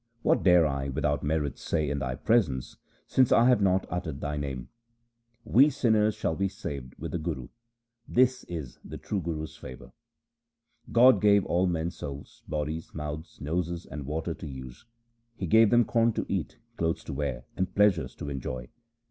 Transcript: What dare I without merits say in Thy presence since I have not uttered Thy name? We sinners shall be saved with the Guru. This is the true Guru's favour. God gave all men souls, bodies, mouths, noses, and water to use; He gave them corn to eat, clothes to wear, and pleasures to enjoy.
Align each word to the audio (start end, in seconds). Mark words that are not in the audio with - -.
What 0.23 0.41
dare 0.41 0.65
I 0.65 0.89
without 0.89 1.21
merits 1.21 1.61
say 1.61 1.87
in 1.87 1.99
Thy 1.99 2.15
presence 2.15 2.75
since 3.05 3.31
I 3.31 3.45
have 3.47 3.61
not 3.61 3.85
uttered 3.87 4.19
Thy 4.19 4.35
name? 4.35 4.69
We 5.45 5.69
sinners 5.69 6.15
shall 6.15 6.35
be 6.35 6.47
saved 6.49 6.95
with 6.97 7.11
the 7.11 7.19
Guru. 7.19 7.49
This 8.07 8.43
is 8.45 8.79
the 8.83 8.97
true 8.97 9.21
Guru's 9.21 9.55
favour. 9.57 9.91
God 10.91 11.21
gave 11.21 11.45
all 11.45 11.67
men 11.67 11.91
souls, 11.91 12.41
bodies, 12.47 12.95
mouths, 12.95 13.39
noses, 13.41 13.85
and 13.85 14.07
water 14.07 14.33
to 14.33 14.47
use; 14.47 14.85
He 15.37 15.45
gave 15.45 15.69
them 15.69 15.85
corn 15.85 16.13
to 16.13 16.25
eat, 16.27 16.57
clothes 16.77 17.03
to 17.03 17.13
wear, 17.13 17.45
and 17.55 17.75
pleasures 17.75 18.15
to 18.15 18.29
enjoy. 18.29 18.69